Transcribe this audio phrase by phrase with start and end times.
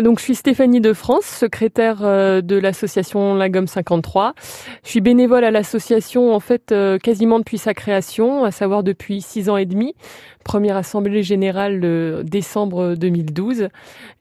[0.00, 4.34] Donc je suis Stéphanie de France, secrétaire euh, de l'association La Gomme 53.
[4.82, 9.20] Je suis bénévole à l'association en fait euh, quasiment depuis sa création, à savoir depuis
[9.20, 9.94] six ans et demi.
[10.42, 13.68] Première assemblée générale décembre 2012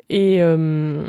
[0.10, 1.04] et, euh,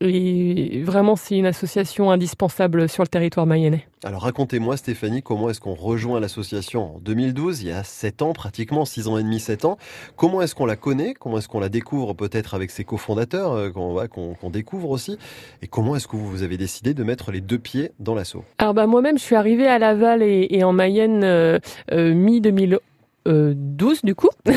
[0.00, 3.86] et vraiment c'est une association indispensable sur le territoire mayennais.
[4.04, 8.32] Alors racontez-moi Stéphanie, comment est-ce qu'on rejoint l'association en 2012, il y a 7 ans
[8.32, 9.76] pratiquement, 6 ans et demi, 7 ans.
[10.16, 11.14] Comment est-ce qu'on la connaît?
[11.14, 15.18] Comment est-ce qu'on la découvre peut-être avec ses cofondateurs qu'on découvre aussi?
[15.62, 18.44] Et comment est-ce que vous avez décidé de mettre les deux pieds dans l'assaut?
[18.58, 21.58] Alors bah moi-même je suis arrivée à Laval et, en Mayenne euh,
[21.92, 22.78] euh, mi-2011
[23.28, 24.30] euh, 12 du coup.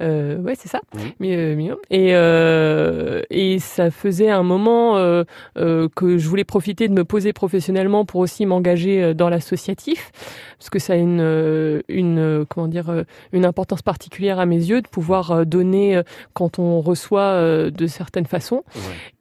[0.00, 0.80] euh, ouais, c'est ça.
[1.20, 5.24] Mais, euh, et, euh, et ça faisait un moment euh,
[5.58, 10.10] euh, que je voulais profiter de me poser professionnellement pour aussi m'engager dans l'associatif,
[10.58, 14.88] parce que ça a une, une comment dire une importance particulière à mes yeux de
[14.88, 16.00] pouvoir donner
[16.32, 17.40] quand on reçoit
[17.70, 18.64] de certaines façons.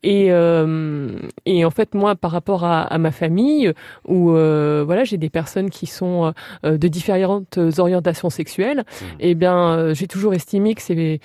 [0.03, 3.72] Et, et en fait moi par rapport à, à ma famille
[4.07, 9.06] où voilà j'ai des personnes qui sont de différentes orientations sexuelles Mmh.
[9.20, 11.20] eh bien, euh, j'ai toujours estimé que ces,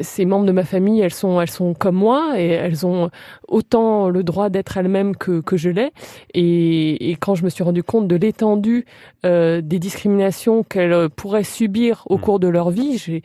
[0.00, 3.10] ces membres de ma famille, elles sont, elles sont comme moi et elles ont
[3.48, 5.92] autant le droit d'être elles-mêmes que, que je l'ai.
[6.32, 8.86] Et, et, quand je me suis rendu compte de l'étendue
[9.24, 12.20] euh, des discriminations qu'elles pourraient subir au mmh.
[12.20, 13.22] cours de leur vie,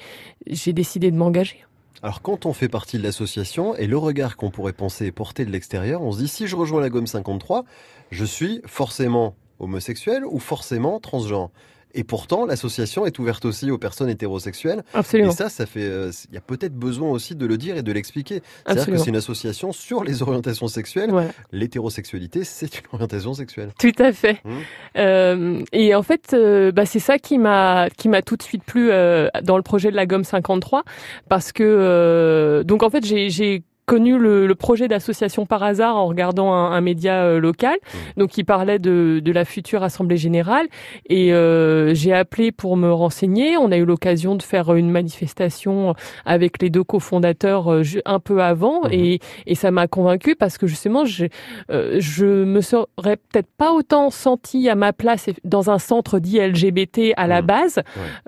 [0.47, 1.65] j'ai décidé de m'engager.
[2.01, 5.51] Alors quand on fait partie de l'association et le regard qu'on pourrait penser porter de
[5.51, 7.65] l'extérieur, on se dit si je rejoins la gomme 53,
[8.09, 11.51] je suis forcément homosexuel ou forcément transgenre.
[11.93, 14.83] Et pourtant, l'association est ouverte aussi aux personnes hétérosexuelles.
[14.93, 15.31] Absolument.
[15.31, 17.83] Et ça, ça fait, euh, il y a peut-être besoin aussi de le dire et
[17.83, 18.41] de l'expliquer.
[18.65, 21.11] C'est-à-dire que c'est une association sur les orientations sexuelles.
[21.51, 23.71] L'hétérosexualité, c'est une orientation sexuelle.
[23.79, 24.41] Tout à fait.
[24.43, 24.49] Mmh.
[24.97, 28.63] Euh, et en fait, euh, bah, c'est ça qui m'a qui m'a tout de suite
[28.63, 30.83] plu euh, dans le projet de la gomme 53,
[31.27, 36.05] parce que euh, donc en fait j'ai connu le, le projet d'association par hasard en
[36.05, 37.97] regardant un, un média euh, local, mmh.
[38.19, 40.67] donc qui parlait de, de, la future assemblée générale.
[41.07, 43.57] Et euh, j'ai appelé pour me renseigner.
[43.57, 48.43] On a eu l'occasion de faire une manifestation avec les deux cofondateurs euh, un peu
[48.43, 48.91] avant, mmh.
[48.91, 51.25] et, et, ça m'a convaincu parce que justement, je,
[51.71, 56.39] euh, je me serais peut-être pas autant senti à ma place dans un centre dit
[56.39, 57.45] LGBT à la mmh.
[57.45, 57.79] base,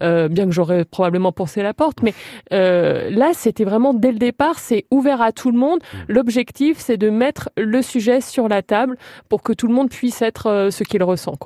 [0.01, 0.27] ouais.
[0.29, 2.15] bien que j'aurais probablement pensé la porte, mais
[2.49, 5.79] là, c'était vraiment dès le départ, c'est ouvert à tout le monde.
[5.79, 5.97] Mmh.
[6.09, 8.97] L'objectif, c'est de mettre le sujet sur la table
[9.29, 11.35] pour que tout le monde puisse être euh, ce qu'il ressent.
[11.35, 11.39] Quoi.